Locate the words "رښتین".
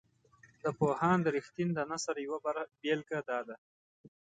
1.35-1.69